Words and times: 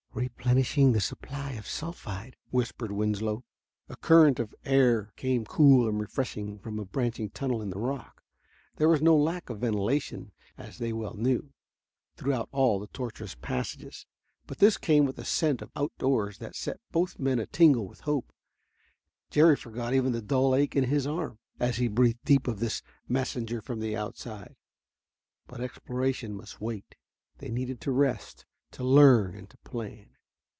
"Replenishing 0.13 0.91
the 0.91 0.99
supply 0.99 1.53
of 1.53 1.65
sulphide," 1.65 2.35
whispered 2.49 2.91
Winslow. 2.91 3.45
A 3.87 3.95
current 3.95 4.39
of 4.39 4.53
air 4.65 5.13
came 5.15 5.45
cool 5.45 5.87
and 5.87 6.01
refreshing 6.01 6.59
from 6.59 6.77
a 6.77 6.83
branching 6.85 7.29
tunnel 7.29 7.61
in 7.61 7.69
the 7.69 7.79
rock. 7.79 8.21
There 8.75 8.89
was 8.89 9.01
no 9.01 9.15
lack 9.15 9.49
of 9.49 9.59
ventilation, 9.61 10.33
as 10.57 10.77
they 10.79 10.91
well 10.91 11.13
knew, 11.13 11.53
throughout 12.17 12.49
all 12.51 12.77
the 12.77 12.87
tortuous 12.87 13.35
passages, 13.35 14.05
but 14.45 14.57
this 14.57 14.77
came 14.77 15.05
with 15.05 15.17
a 15.17 15.23
scent 15.23 15.61
of 15.61 15.71
outdoors 15.77 16.39
that 16.39 16.57
set 16.57 16.81
both 16.91 17.17
men 17.17 17.39
a 17.39 17.45
tingle 17.45 17.87
with 17.87 18.01
hope. 18.01 18.33
Jerry 19.29 19.55
forgot 19.55 19.93
even 19.93 20.11
the 20.11 20.21
dull 20.21 20.53
ache 20.53 20.75
in 20.75 20.83
his 20.83 21.07
arm 21.07 21.39
as 21.57 21.77
he 21.77 21.87
breathed 21.87 22.19
deep 22.25 22.49
of 22.49 22.59
this 22.59 22.81
messenger 23.07 23.61
from 23.61 23.79
the 23.79 23.95
outside. 23.95 24.57
But 25.47 25.61
exploration 25.61 26.35
must 26.35 26.59
wait. 26.59 26.95
They 27.37 27.47
needed 27.49 27.79
to 27.81 27.91
rest, 27.93 28.45
to 28.71 28.85
learn 28.85 29.35
and 29.35 29.49
to 29.49 29.57
plan. 29.59 30.07